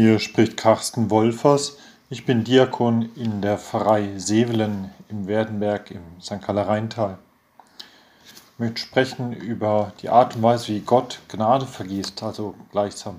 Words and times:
Hier 0.00 0.20
spricht 0.20 0.56
Carsten 0.56 1.10
Wolfers. 1.10 1.76
Ich 2.08 2.24
bin 2.24 2.44
Diakon 2.44 3.10
in 3.16 3.42
der 3.42 3.58
Pfarrei 3.58 4.16
Sevelen 4.16 4.92
im 5.08 5.26
Werdenberg 5.26 5.90
im 5.90 6.02
St. 6.20 6.40
Galler 6.40 6.68
Ich 6.80 8.58
möchte 8.58 8.80
sprechen 8.80 9.32
über 9.32 9.92
die 10.00 10.08
Art 10.08 10.36
und 10.36 10.42
Weise, 10.44 10.68
wie 10.68 10.78
Gott 10.78 11.18
Gnade 11.26 11.66
vergießt, 11.66 12.22
also 12.22 12.54
gleichsam 12.70 13.18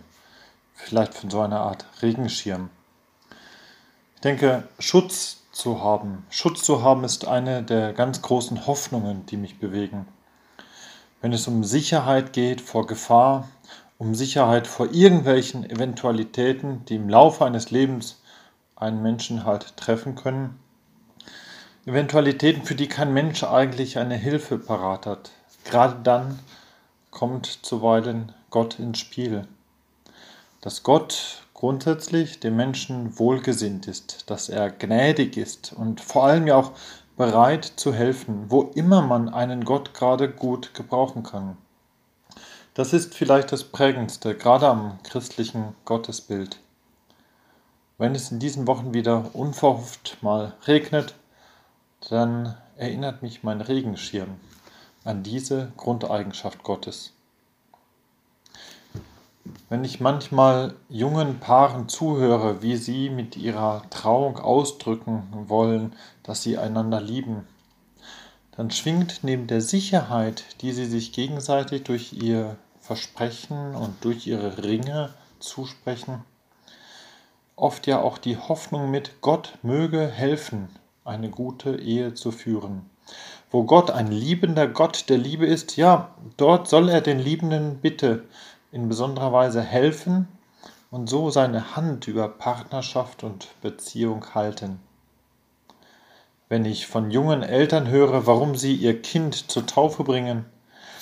vielleicht 0.74 1.16
von 1.16 1.30
so 1.30 1.42
einer 1.42 1.60
Art 1.60 1.86
Regenschirm. 2.02 2.70
Ich 4.16 4.22
denke, 4.22 4.64
Schutz 4.80 5.42
zu 5.52 5.84
haben, 5.84 6.26
Schutz 6.30 6.64
zu 6.64 6.82
haben 6.82 7.04
ist 7.04 7.28
eine 7.28 7.62
der 7.62 7.92
ganz 7.92 8.22
großen 8.22 8.68
Hoffnungen, 8.68 9.26
die 9.26 9.36
mich 9.36 9.60
bewegen. 9.60 10.08
Wenn 11.20 11.34
es 11.34 11.46
um 11.46 11.66
Sicherheit 11.66 12.32
geht 12.32 12.62
vor 12.62 12.88
Gefahr, 12.88 13.50
um 14.00 14.16
Sicherheit 14.16 14.66
vor 14.66 14.94
irgendwelchen 14.94 15.70
Eventualitäten, 15.70 16.86
die 16.86 16.96
im 16.96 17.10
Laufe 17.10 17.46
eines 17.46 17.70
Lebens 17.70 18.22
einen 18.78 19.04
Menschen 19.04 19.44
halt 19.44 19.76
treffen 19.76 20.16
können. 20.16 20.58
Eventualitäten, 21.86 22.64
für 22.64 22.76
die 22.76 22.88
kein 22.88 23.14
Mensch 23.14 23.44
eigentlich 23.44 24.00
eine 24.00 24.16
Hilfe 24.16 24.58
parat 24.58 25.06
hat. 25.06 25.32
Gerade 25.66 25.98
dann 26.02 26.40
kommt 27.12 27.46
zuweilen 27.46 28.32
Gott 28.50 28.80
ins 28.80 29.00
Spiel. 29.00 29.46
Dass 30.62 30.84
Gott 30.84 31.44
grundsätzlich 31.54 32.40
dem 32.40 32.56
Menschen 32.56 33.20
wohlgesinnt 33.20 33.86
ist, 33.88 34.30
dass 34.30 34.48
er 34.48 34.72
gnädig 34.72 35.36
ist 35.36 35.74
und 35.74 36.00
vor 36.00 36.24
allem 36.24 36.48
ja 36.48 36.56
auch 36.56 36.72
bereit 37.18 37.66
zu 37.66 37.94
helfen, 37.94 38.46
wo 38.48 38.62
immer 38.76 39.02
man 39.02 39.28
einen 39.28 39.66
Gott 39.66 39.94
gerade 39.94 40.30
gut 40.30 40.74
gebrauchen 40.74 41.24
kann. 41.24 41.58
Das 42.80 42.94
ist 42.94 43.14
vielleicht 43.14 43.52
das 43.52 43.66
Prägendste, 43.66 44.36
gerade 44.36 44.70
am 44.70 45.00
christlichen 45.04 45.76
Gottesbild. 45.84 46.62
Wenn 47.98 48.16
es 48.16 48.32
in 48.32 48.40
diesen 48.40 48.68
Wochen 48.68 48.94
wieder 48.94 49.36
unverhofft 49.36 50.16
mal 50.22 50.54
regnet, 50.66 51.14
dann 52.10 52.56
erinnert 52.78 53.22
mich 53.22 53.44
mein 53.44 53.60
Regenschirm 53.60 54.30
an 55.04 55.24
diese 55.24 55.74
Grundeigenschaft 55.76 56.64
Gottes. 56.64 57.12
Wenn 59.68 59.84
ich 59.84 60.00
manchmal 60.00 60.74
jungen 60.88 61.42
Paaren 61.42 61.90
zuhöre, 61.90 62.62
wie 62.62 62.78
sie 62.78 63.10
mit 63.10 63.36
ihrer 63.36 63.82
Trauung 63.90 64.38
ausdrücken 64.40 65.28
wollen, 65.50 65.98
dass 66.24 66.44
sie 66.44 66.58
einander 66.58 67.02
lieben, 67.02 67.46
dann 68.56 68.72
schwingt 68.72 69.20
neben 69.24 69.48
der 69.48 69.60
Sicherheit, 69.60 70.46
die 70.62 70.72
sie 70.72 70.86
sich 70.86 71.12
gegenseitig 71.12 71.84
durch 71.84 72.14
ihr 72.14 72.56
Versprechen 72.90 73.76
und 73.76 74.04
durch 74.04 74.26
ihre 74.26 74.64
Ringe 74.64 75.14
zusprechen, 75.38 76.24
oft 77.56 77.86
ja 77.86 78.02
auch 78.02 78.18
die 78.18 78.36
Hoffnung 78.36 78.90
mit, 78.90 79.22
Gott 79.22 79.60
möge 79.62 80.08
helfen, 80.08 80.70
eine 81.06 81.30
gute 81.30 81.76
Ehe 81.76 82.16
zu 82.16 82.32
führen. 82.32 82.90
Wo 83.52 83.64
Gott 83.64 83.92
ein 83.92 84.08
liebender 84.12 84.68
Gott 84.68 85.08
der 85.08 85.20
Liebe 85.20 85.46
ist, 85.46 85.78
ja, 85.78 86.16
dort 86.38 86.68
soll 86.68 86.90
er 86.90 87.02
den 87.02 87.20
Liebenden 87.20 87.78
bitte 87.78 88.24
in 88.72 88.90
besonderer 88.90 89.32
Weise 89.34 89.62
helfen 89.62 90.28
und 90.90 91.08
so 91.12 91.30
seine 91.30 91.76
Hand 91.76 92.08
über 92.08 92.28
Partnerschaft 92.28 93.24
und 93.24 93.50
Beziehung 93.62 94.34
halten. 94.34 94.80
Wenn 96.48 96.66
ich 96.66 96.88
von 96.88 97.12
jungen 97.12 97.44
Eltern 97.44 97.88
höre, 97.88 98.26
warum 98.26 98.56
sie 98.56 98.74
ihr 98.74 99.00
Kind 99.00 99.52
zur 99.52 99.68
Taufe 99.68 100.04
bringen, 100.04 100.46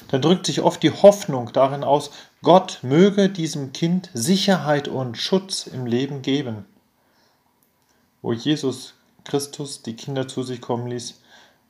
dann 0.08 0.22
drückt 0.22 0.46
sich 0.46 0.62
oft 0.62 0.82
die 0.84 0.92
Hoffnung 0.92 1.52
darin 1.54 1.84
aus, 1.84 2.12
Gott 2.42 2.80
möge 2.82 3.30
diesem 3.30 3.74
Kind 3.74 4.10
Sicherheit 4.14 4.88
und 4.88 5.18
Schutz 5.18 5.68
im 5.68 5.86
Leben 5.86 6.22
geben. 6.22 6.66
Wo 8.22 8.34
Jesus 8.34 8.94
Christus 9.24 9.82
die 9.82 9.96
Kinder 9.96 10.28
zu 10.28 10.44
sich 10.44 10.62
kommen 10.62 10.88
ließ, 10.88 11.22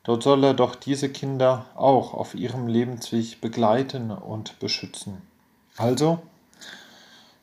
dort 0.04 0.24
soll 0.24 0.44
er 0.44 0.54
doch 0.54 0.76
diese 0.76 1.10
Kinder 1.10 1.66
auch 1.76 2.14
auf 2.14 2.36
ihrem 2.36 2.68
Lebensweg 2.68 3.42
begleiten 3.42 4.12
und 4.12 4.60
beschützen. 4.60 5.22
Also, 5.76 6.20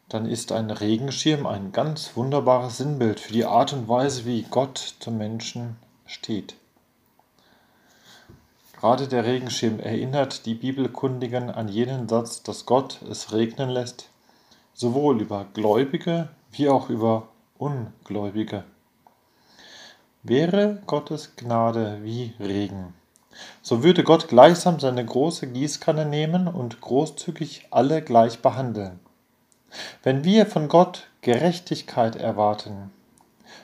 dann 0.09 0.27
ist 0.27 0.53
ein 0.53 0.71
Regenschirm 0.71 1.47
ein 1.47 1.73
ganz 1.73 2.13
wunderbares 2.15 2.77
Sinnbild 2.77 3.19
für 3.21 3.33
die 3.33 3.45
Art 3.45 3.73
und 3.73 3.89
Weise, 3.89 4.25
wie 4.25 4.43
Gott 4.43 4.95
zum 5.01 5.19
Menschen 5.19 5.77
steht. 6.07 6.55
Gerade 8.85 9.09
der 9.09 9.25
Regenschirm 9.25 9.81
erinnert 9.81 10.45
die 10.45 10.53
Bibelkundigen 10.53 11.49
an 11.49 11.69
jenen 11.69 12.07
Satz, 12.07 12.43
dass 12.43 12.67
Gott 12.67 13.01
es 13.11 13.33
regnen 13.33 13.71
lässt, 13.71 14.11
sowohl 14.75 15.23
über 15.23 15.47
Gläubige 15.55 16.29
wie 16.51 16.69
auch 16.69 16.91
über 16.91 17.29
Ungläubige. 17.57 18.65
Wäre 20.23 20.83
Gottes 20.87 21.35
Gnade 21.35 22.01
wie 22.03 22.35
Regen, 22.39 22.93
so 23.63 23.83
würde 23.83 24.05
Gott 24.05 24.29
gleichsam 24.29 24.79
seine 24.79 25.03
große 25.03 25.47
Gießkanne 25.47 26.05
nehmen 26.05 26.47
und 26.47 26.83
großzügig 26.83 27.69
alle 27.71 28.03
gleich 28.03 28.41
behandeln. 28.41 29.01
Wenn 30.03 30.25
wir 30.25 30.45
von 30.45 30.69
Gott 30.69 31.09
Gerechtigkeit 31.23 32.17
erwarten, 32.17 32.93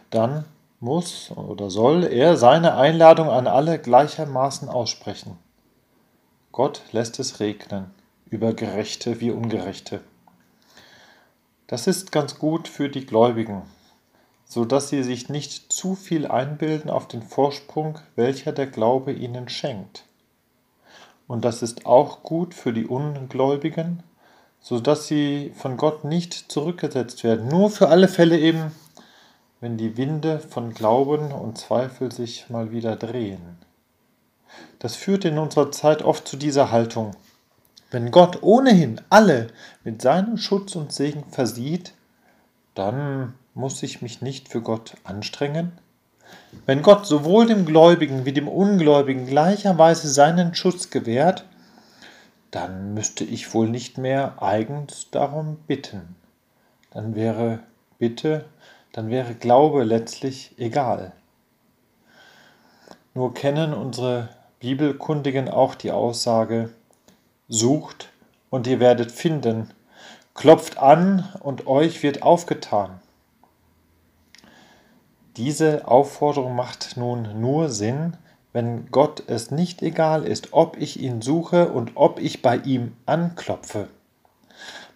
dann 0.09 0.47
muss 0.81 1.31
oder 1.31 1.71
soll 1.71 2.05
er 2.05 2.37
seine 2.37 2.75
Einladung 2.75 3.29
an 3.29 3.47
alle 3.47 3.79
gleichermaßen 3.79 4.69
aussprechen. 4.69 5.39
Gott 6.53 6.83
lässt 6.93 7.21
es 7.21 7.39
regnen, 7.39 7.91
über 8.31 8.55
Gerechte 8.55 9.21
wie 9.21 9.31
Ungerechte. 9.31 10.01
Das 11.67 11.87
ist 11.87 12.11
ganz 12.11 12.39
gut 12.39 12.67
für 12.67 12.89
die 12.89 13.07
Gläubigen, 13.07 13.63
so 14.45 14.65
dass 14.65 14.89
sie 14.89 15.05
sich 15.05 15.29
nicht 15.29 15.73
zu 15.73 15.95
viel 15.95 16.27
einbilden 16.27 16.91
auf 16.91 17.07
den 17.07 17.23
Vorsprung, 17.23 17.99
welcher 18.17 18.51
der 18.51 18.67
Glaube 18.67 19.13
ihnen 19.13 19.49
schenkt. 19.49 20.05
Und 21.29 21.45
das 21.45 21.63
ist 21.63 21.87
auch 21.87 22.25
gut 22.25 22.55
für 22.55 22.73
die 22.73 22.87
Ungläubigen, 22.87 24.03
so 24.61 24.81
dass 24.81 25.07
sie 25.07 25.53
von 25.55 25.77
Gott 25.77 26.05
nicht 26.05 26.51
zurückgesetzt 26.51 27.23
werden. 27.23 27.47
Nur 27.47 27.71
für 27.71 27.89
alle 27.89 28.09
Fälle 28.09 28.39
eben 28.39 28.73
wenn 29.61 29.77
die 29.77 29.97
Winde 29.97 30.39
von 30.39 30.73
Glauben 30.73 31.33
und 31.33 31.59
Zweifel 31.59 32.11
sich 32.11 32.49
mal 32.49 32.71
wieder 32.71 32.97
drehen. 32.97 33.59
Das 34.79 34.97
führt 34.97 35.25
in 35.25 35.39
unserer 35.39 35.71
Zeit 35.71 36.03
oft 36.03 36.27
zu 36.27 36.37
dieser 36.37 36.71
Haltung. 36.71 37.13
Wenn 37.91 38.11
Gott 38.11 38.43
ohnehin 38.43 39.01
alle 39.11 39.49
mit 39.85 40.01
seinem 40.01 40.39
Schutz 40.39 40.77
und 40.77 40.93
Segen 40.93 41.25
versieht, 41.31 41.93
dann 42.75 43.35
muss 43.55 43.83
ich 43.83 44.01
mich 44.01 44.23
nicht 44.23 44.49
für 44.49 44.63
Gott 44.63 44.95
anstrengen? 45.05 45.73
Wenn 46.65 46.83
Gott 46.83 47.07
sowohl 47.07 47.47
dem 47.47 47.67
Gläubigen 47.67 48.25
wie 48.25 48.33
dem 48.33 48.49
Ungläubigen 48.49 49.27
gleicherweise 49.27 50.09
seinen 50.09 50.55
Schutz 50.55 50.91
gewährt, 50.91 51.45
dann 52.51 52.95
müsste 52.95 53.25
ich 53.25 53.53
wohl 53.53 53.69
nicht 53.69 53.99
mehr 53.99 54.41
eigens 54.43 55.11
darum 55.11 55.57
bitten. 55.67 56.17
Dann 56.91 57.15
wäre 57.15 57.61
Bitte 58.01 58.47
dann 59.01 59.09
wäre 59.09 59.33
Glaube 59.33 59.83
letztlich 59.83 60.55
egal. 60.59 61.13
Nur 63.15 63.33
kennen 63.33 63.73
unsere 63.73 64.29
Bibelkundigen 64.59 65.49
auch 65.49 65.75
die 65.75 65.91
Aussage, 65.91 66.69
sucht 67.49 68.11
und 68.51 68.67
ihr 68.67 68.79
werdet 68.79 69.11
finden, 69.11 69.71
klopft 70.35 70.77
an 70.77 71.27
und 71.41 71.67
euch 71.67 72.03
wird 72.03 72.23
aufgetan. 72.23 73.01
Diese 75.39 75.89
Aufforderung 75.89 76.55
macht 76.55 76.99
nun 76.99 77.41
nur 77.41 77.71
Sinn, 77.71 78.19
wenn 78.53 78.91
Gott 78.91 79.23
es 79.29 79.51
nicht 79.51 79.81
egal 79.81 80.27
ist, 80.27 80.53
ob 80.53 80.77
ich 80.77 81.01
ihn 81.01 81.23
suche 81.23 81.71
und 81.71 81.93
ob 81.95 82.21
ich 82.21 82.43
bei 82.43 82.59
ihm 82.59 82.95
anklopfe. 83.07 83.89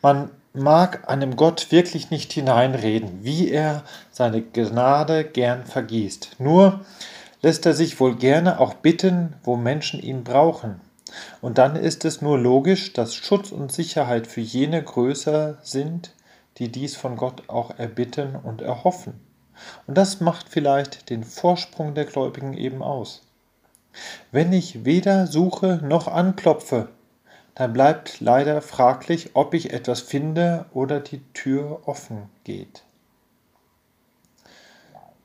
Man 0.02 0.28
mag 0.54 1.08
einem 1.10 1.34
Gott 1.34 1.72
wirklich 1.72 2.10
nicht 2.10 2.32
hineinreden, 2.32 3.24
wie 3.24 3.50
er 3.50 3.82
seine 4.12 4.40
Gnade 4.40 5.24
gern 5.24 5.66
vergießt. 5.66 6.36
Nur 6.38 6.80
lässt 7.42 7.66
er 7.66 7.74
sich 7.74 7.98
wohl 7.98 8.14
gerne 8.14 8.60
auch 8.60 8.74
bitten, 8.74 9.34
wo 9.42 9.56
Menschen 9.56 10.00
ihn 10.00 10.22
brauchen. 10.22 10.80
Und 11.40 11.58
dann 11.58 11.76
ist 11.76 12.04
es 12.04 12.22
nur 12.22 12.38
logisch, 12.38 12.92
dass 12.92 13.14
Schutz 13.14 13.50
und 13.52 13.72
Sicherheit 13.72 14.26
für 14.26 14.40
jene 14.40 14.82
größer 14.82 15.58
sind, 15.62 16.12
die 16.58 16.70
dies 16.70 16.96
von 16.96 17.16
Gott 17.16 17.42
auch 17.48 17.76
erbitten 17.76 18.36
und 18.36 18.62
erhoffen. 18.62 19.14
Und 19.86 19.98
das 19.98 20.20
macht 20.20 20.48
vielleicht 20.48 21.10
den 21.10 21.24
Vorsprung 21.24 21.94
der 21.94 22.04
Gläubigen 22.04 22.54
eben 22.54 22.82
aus. 22.82 23.22
Wenn 24.32 24.52
ich 24.52 24.84
weder 24.84 25.26
suche 25.26 25.80
noch 25.82 26.08
anklopfe, 26.08 26.88
dann 27.54 27.72
bleibt 27.72 28.20
leider 28.20 28.60
fraglich, 28.62 29.30
ob 29.34 29.54
ich 29.54 29.72
etwas 29.72 30.00
finde 30.00 30.66
oder 30.72 31.00
die 31.00 31.22
Tür 31.32 31.82
offen 31.86 32.28
geht. 32.42 32.82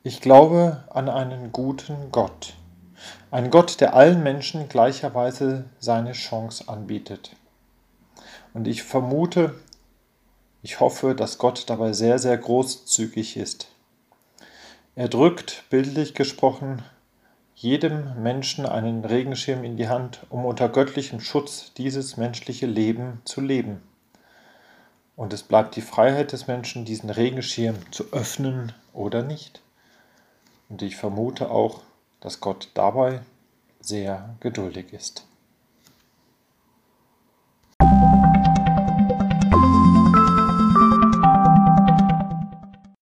Ich 0.02 0.20
glaube 0.20 0.84
an 0.90 1.08
einen 1.08 1.52
guten 1.52 2.10
Gott, 2.10 2.54
einen 3.30 3.50
Gott, 3.50 3.80
der 3.80 3.94
allen 3.94 4.22
Menschen 4.22 4.68
gleicherweise 4.68 5.64
seine 5.78 6.12
Chance 6.12 6.68
anbietet. 6.68 7.36
Und 8.54 8.66
ich 8.66 8.82
vermute, 8.82 9.54
Ich 10.62 10.80
hoffe, 10.80 11.14
dass 11.14 11.38
Gott 11.38 11.70
dabei 11.70 11.94
sehr, 11.94 12.18
sehr 12.18 12.36
großzügig 12.36 13.36
ist. 13.38 13.68
Er 14.94 15.08
drückt, 15.08 15.64
bildlich 15.70 16.14
gesprochen, 16.14 16.82
jedem 17.60 18.22
Menschen 18.22 18.64
einen 18.64 19.04
Regenschirm 19.04 19.64
in 19.64 19.76
die 19.76 19.88
Hand, 19.88 20.20
um 20.30 20.46
unter 20.46 20.70
göttlichem 20.70 21.20
Schutz 21.20 21.74
dieses 21.74 22.16
menschliche 22.16 22.64
Leben 22.64 23.20
zu 23.26 23.42
leben. 23.42 23.82
Und 25.14 25.34
es 25.34 25.42
bleibt 25.42 25.76
die 25.76 25.82
Freiheit 25.82 26.32
des 26.32 26.46
Menschen, 26.46 26.86
diesen 26.86 27.10
Regenschirm 27.10 27.76
zu 27.90 28.04
öffnen 28.12 28.72
oder 28.94 29.22
nicht. 29.22 29.60
Und 30.70 30.80
ich 30.80 30.96
vermute 30.96 31.50
auch, 31.50 31.82
dass 32.20 32.40
Gott 32.40 32.70
dabei 32.72 33.20
sehr 33.78 34.36
geduldig 34.40 34.94
ist. 34.94 35.26